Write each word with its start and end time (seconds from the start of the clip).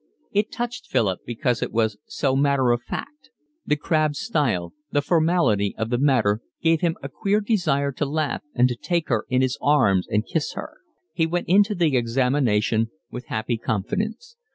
It 0.31 0.51
touched 0.51 0.87
Philip 0.87 1.19
because 1.27 1.61
it 1.61 1.71
was 1.71 1.97
so 2.07 2.35
matter 2.35 2.71
of 2.71 2.81
fact. 2.81 3.29
The 3.67 3.75
crabbed 3.75 4.15
style, 4.15 4.73
the 4.91 5.03
formality 5.03 5.75
of 5.77 5.91
the 5.91 5.99
matter, 5.99 6.41
gave 6.59 6.81
him 6.81 6.95
a 7.03 7.07
queer 7.07 7.39
desire 7.39 7.91
to 7.91 8.05
laugh 8.07 8.41
and 8.55 8.67
to 8.67 8.75
take 8.75 9.09
her 9.09 9.27
in 9.29 9.43
his 9.43 9.59
arms 9.61 10.07
and 10.09 10.25
kiss 10.25 10.53
her. 10.53 10.77
He 11.13 11.27
went 11.27 11.47
into 11.49 11.75
the 11.75 11.95
examination 11.95 12.89
with 13.11 13.27
happy 13.27 13.57
confidence. 13.59 14.37